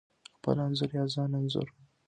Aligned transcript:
خپل 0.37 0.55
انځور 0.65 0.91
یا 0.97 1.05
ځان 1.13 1.31
انځور: 1.39 1.67